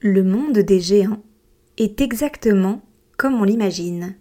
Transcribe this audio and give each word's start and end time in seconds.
Le 0.00 0.22
monde 0.22 0.58
des 0.58 0.78
géants 0.78 1.22
est 1.78 2.02
exactement 2.02 2.82
comme 3.16 3.32
on 3.34 3.44
l'imagine. 3.44 4.18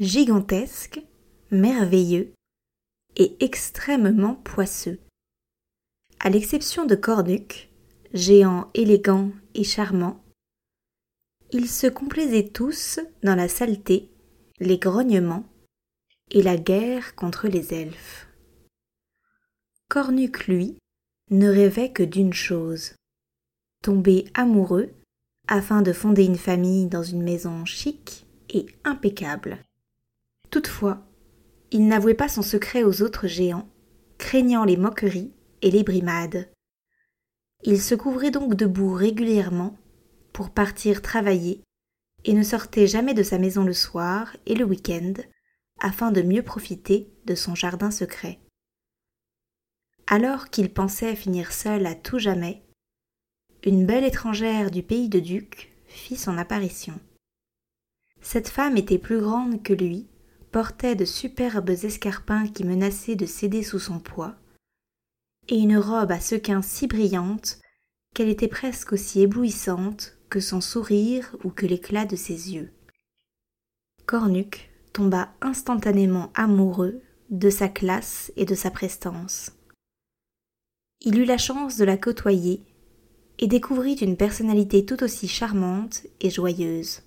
Gigantesque, 0.00 1.00
merveilleux 1.52 2.32
et 3.14 3.36
extrêmement 3.38 4.34
poisseux. 4.34 4.98
À 6.18 6.30
l'exception 6.30 6.84
de 6.84 6.96
Cornuc, 6.96 7.70
géant 8.12 8.70
élégant 8.74 9.30
et 9.54 9.62
charmant, 9.62 10.20
ils 11.52 11.68
se 11.68 11.86
complaisaient 11.86 12.48
tous 12.48 12.98
dans 13.22 13.36
la 13.36 13.46
saleté, 13.46 14.10
les 14.58 14.78
grognements 14.78 15.44
et 16.32 16.42
la 16.42 16.56
guerre 16.56 17.14
contre 17.14 17.46
les 17.46 17.72
elfes. 17.72 18.26
Cornuc, 19.88 20.48
lui, 20.48 20.76
ne 21.30 21.48
rêvait 21.48 21.92
que 21.92 22.02
d'une 22.02 22.32
chose 22.32 22.94
tomber 23.82 24.24
amoureux 24.34 24.90
afin 25.48 25.82
de 25.82 25.92
fonder 25.92 26.24
une 26.24 26.38
famille 26.38 26.86
dans 26.86 27.02
une 27.02 27.22
maison 27.22 27.64
chic 27.64 28.26
et 28.48 28.66
impeccable. 28.84 29.58
Toutefois, 30.50 31.02
il 31.70 31.88
n'avouait 31.88 32.14
pas 32.14 32.28
son 32.28 32.42
secret 32.42 32.84
aux 32.84 33.02
autres 33.02 33.26
géants, 33.26 33.68
craignant 34.18 34.64
les 34.64 34.76
moqueries 34.76 35.32
et 35.62 35.70
les 35.70 35.82
brimades. 35.82 36.48
Il 37.64 37.80
se 37.80 37.94
couvrait 37.94 38.30
donc 38.30 38.54
debout 38.54 38.92
régulièrement 38.92 39.76
pour 40.32 40.50
partir 40.50 41.02
travailler 41.02 41.62
et 42.24 42.34
ne 42.34 42.42
sortait 42.42 42.86
jamais 42.86 43.14
de 43.14 43.22
sa 43.22 43.38
maison 43.38 43.64
le 43.64 43.72
soir 43.72 44.36
et 44.46 44.54
le 44.54 44.64
week-end 44.64 45.14
afin 45.80 46.12
de 46.12 46.22
mieux 46.22 46.42
profiter 46.42 47.12
de 47.24 47.34
son 47.34 47.54
jardin 47.54 47.90
secret. 47.90 48.38
Alors 50.06 50.50
qu'il 50.50 50.72
pensait 50.72 51.16
finir 51.16 51.52
seul 51.52 51.86
à 51.86 51.94
tout 51.94 52.18
jamais, 52.18 52.62
une 53.64 53.86
belle 53.86 54.04
étrangère 54.04 54.70
du 54.70 54.82
pays 54.82 55.08
de 55.08 55.20
Duc 55.20 55.72
fit 55.86 56.16
son 56.16 56.36
apparition. 56.36 56.98
Cette 58.20 58.48
femme 58.48 58.76
était 58.76 58.98
plus 58.98 59.20
grande 59.20 59.62
que 59.62 59.72
lui, 59.72 60.08
portait 60.50 60.96
de 60.96 61.04
superbes 61.04 61.70
escarpins 61.70 62.48
qui 62.48 62.64
menaçaient 62.64 63.14
de 63.14 63.26
céder 63.26 63.62
sous 63.62 63.78
son 63.78 64.00
poids, 64.00 64.34
et 65.48 65.56
une 65.56 65.78
robe 65.78 66.12
à 66.12 66.20
sequins 66.20 66.62
si 66.62 66.86
brillante 66.86 67.60
qu'elle 68.14 68.28
était 68.28 68.48
presque 68.48 68.92
aussi 68.92 69.20
éblouissante 69.20 70.18
que 70.28 70.40
son 70.40 70.60
sourire 70.60 71.36
ou 71.44 71.50
que 71.50 71.66
l'éclat 71.66 72.04
de 72.04 72.16
ses 72.16 72.52
yeux. 72.52 72.72
Cornuc 74.06 74.70
tomba 74.92 75.32
instantanément 75.40 76.30
amoureux 76.34 77.00
de 77.30 77.48
sa 77.48 77.68
classe 77.68 78.32
et 78.36 78.44
de 78.44 78.54
sa 78.54 78.70
prestance. 78.70 79.52
Il 81.00 81.18
eut 81.18 81.24
la 81.24 81.38
chance 81.38 81.76
de 81.76 81.84
la 81.84 81.96
côtoyer 81.96 82.62
et 83.38 83.46
découvrit 83.46 83.94
une 83.94 84.16
personnalité 84.16 84.84
tout 84.84 85.02
aussi 85.02 85.28
charmante 85.28 86.02
et 86.20 86.30
joyeuse. 86.30 87.02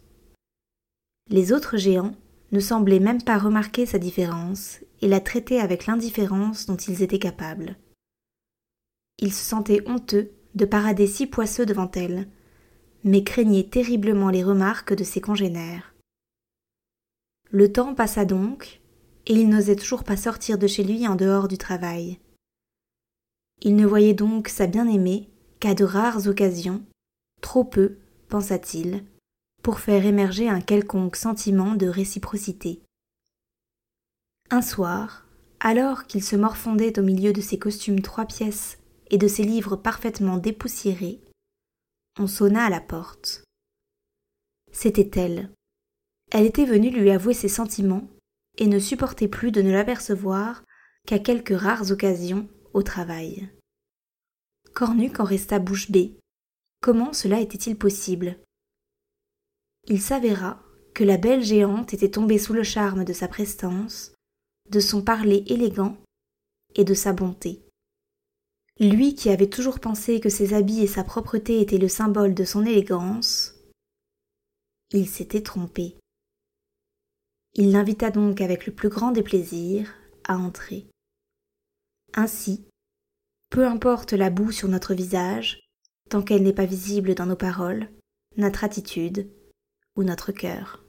Les 1.30 1.54
autres 1.54 1.78
géants 1.78 2.16
ne 2.52 2.60
semblaient 2.60 3.00
même 3.00 3.24
pas 3.24 3.38
remarquer 3.38 3.86
sa 3.86 3.98
différence 3.98 4.80
et 5.02 5.08
la 5.08 5.20
traitaient 5.20 5.60
avec 5.60 5.86
l'indifférence 5.86 6.66
dont 6.66 6.78
ils 6.78 7.02
étaient 7.02 7.20
capables. 7.20 7.78
Ils 9.20 9.34
se 9.34 9.44
sentaient 9.44 9.88
honteux 9.88 10.32
de 10.56 10.66
parader 10.66 11.08
si 11.08 11.28
poisseux 11.28 11.66
devant 11.66 11.90
elle, 11.96 12.28
mais 13.04 13.24
craignaient 13.24 13.68
terriblement 13.70 14.30
les 14.30 14.44
remarques 14.44 14.94
de 14.94 15.04
ses 15.04 15.22
congénères. 15.22 15.94
Le 17.52 17.72
temps 17.72 17.94
passa 17.94 18.26
donc, 18.26 18.82
et 19.28 19.34
il 19.34 19.50
n'osait 19.50 19.76
toujours 19.76 20.04
pas 20.04 20.18
sortir 20.18 20.58
de 20.58 20.68
chez 20.68 20.84
lui 20.84 21.08
en 21.08 21.16
dehors 21.16 21.48
du 21.48 21.58
travail. 21.58 22.20
Il 23.62 23.76
ne 23.76 23.86
voyait 23.86 24.14
donc 24.14 24.48
sa 24.48 24.68
bien-aimée 24.68 25.30
qu'à 25.66 25.74
de 25.74 25.84
rares 25.84 26.28
occasions, 26.28 26.86
trop 27.42 27.64
peu, 27.64 27.98
pensa-t-il, 28.30 29.04
pour 29.64 29.80
faire 29.80 30.06
émerger 30.06 30.48
un 30.48 30.62
quelconque 30.62 31.16
sentiment 31.16 31.74
de 31.74 31.88
réciprocité. 31.88 32.84
Un 34.52 34.62
soir, 34.62 35.26
alors 35.60 36.06
qu'il 36.06 36.24
se 36.24 36.36
morfondait 36.36 37.00
au 37.00 37.02
milieu 37.02 37.34
de 37.34 37.42
ses 37.42 37.58
costumes 37.58 38.02
trois 38.02 38.26
pièces 38.26 38.78
et 39.10 39.18
de 39.18 39.28
ses 39.28 39.42
livres 39.42 39.76
parfaitement 39.76 40.38
dépoussiérés, 40.38 41.20
on 42.20 42.28
sonna 42.28 42.66
à 42.66 42.70
la 42.70 42.80
porte. 42.80 43.44
C'était 44.72 45.20
elle. 45.20 45.50
Elle 46.32 46.46
était 46.46 46.66
venue 46.66 46.92
lui 46.92 47.10
avouer 47.10 47.34
ses 47.34 47.50
sentiments 47.50 48.08
et 48.60 48.68
ne 48.68 48.78
supportait 48.78 49.28
plus 49.28 49.52
de 49.52 49.64
ne 49.64 49.72
l'apercevoir 49.72 50.64
qu'à 51.08 51.18
quelques 51.18 51.60
rares 51.60 51.90
occasions 51.90 52.48
au 52.74 52.84
travail. 52.84 53.50
Cornuc 54.76 55.22
en 55.22 55.24
resta 55.24 55.58
bouche 55.58 55.90
bée. 55.90 56.20
Comment 56.82 57.14
cela 57.14 57.40
était-il 57.40 57.78
possible? 57.78 58.38
Il 59.88 60.02
s'avéra 60.02 60.62
que 60.94 61.06
la 61.06 61.16
belle 61.16 61.44
géante 61.44 61.94
était 61.94 62.12
tombée 62.12 62.38
sous 62.38 62.52
le 62.52 62.64
charme 62.64 63.06
de 63.06 63.14
sa 63.14 63.30
prestance, 63.30 64.14
de 64.70 64.82
son 64.82 65.02
parler 65.02 65.46
élégant 65.48 65.96
et 66.76 66.84
de 66.84 66.94
sa 66.94 67.14
bonté. 67.14 67.62
Lui 68.78 69.16
qui 69.16 69.30
avait 69.30 69.50
toujours 69.50 69.80
pensé 69.80 70.20
que 70.20 70.28
ses 70.28 70.54
habits 70.54 70.82
et 70.82 70.88
sa 70.88 71.06
propreté 71.06 71.62
étaient 71.62 71.78
le 71.78 71.88
symbole 71.88 72.34
de 72.34 72.44
son 72.44 72.66
élégance, 72.66 73.56
il 74.92 75.08
s'était 75.08 75.42
trompé. 75.42 75.96
Il 77.54 77.72
l'invita 77.72 78.12
donc 78.12 78.42
avec 78.42 78.66
le 78.66 78.76
plus 78.76 78.90
grand 78.90 79.12
des 79.12 79.24
plaisirs 79.24 79.96
à 80.26 80.38
entrer. 80.38 80.86
Ainsi, 82.14 82.66
peu 83.50 83.66
importe 83.66 84.14
la 84.14 84.30
boue 84.30 84.52
sur 84.52 84.68
notre 84.68 84.94
visage, 84.94 85.70
tant 86.10 86.22
qu'elle 86.22 86.44
n'est 86.44 86.54
pas 86.54 86.66
visible 86.66 87.16
dans 87.16 87.26
nos 87.26 87.36
paroles, 87.36 87.90
notre 88.38 88.64
attitude 88.64 89.30
ou 89.96 90.04
notre 90.04 90.32
cœur. 90.32 90.85